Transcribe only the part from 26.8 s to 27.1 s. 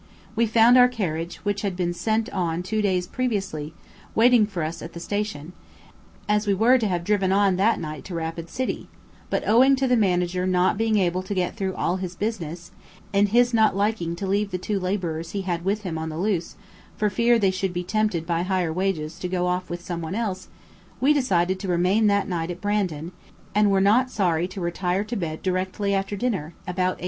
8.